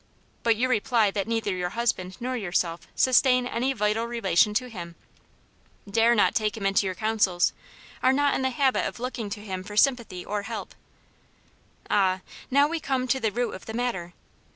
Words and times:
But 0.41 0.55
you 0.55 0.67
reply 0.67 1.11
that 1.11 1.27
neither 1.27 1.55
your 1.55 1.69
husband 1.77 2.17
nor 2.19 2.35
yourself 2.35 2.87
sustain 2.95 3.45
any 3.45 3.71
vital 3.71 4.05
relation 4.07 4.55
to 4.55 4.67
Him; 4.67 4.95
dare 5.87 6.15
not 6.15 6.33
take 6.33 6.57
Him 6.57 6.65
into 6.65 6.87
your 6.87 6.95
counsels; 6.95 7.53
are 8.01 8.11
not 8.11 8.33
in 8.33 8.41
the 8.41 8.49
habit 8.49 8.87
of 8.87 8.99
looking 8.99 9.29
to 9.29 9.41
Him 9.45 9.63
for 9.63 9.77
sympathy 9.77 10.25
or 10.25 10.39
for 10.39 10.47
help. 10.47 10.73
Ah, 11.87 12.21
now 12.49 12.67
we 12.67 12.79
come 12.79 13.07
to 13.09 13.19
the 13.19 13.31
root 13.31 13.51
of 13.53 13.67
the 13.67 13.75
matter 13.75 14.13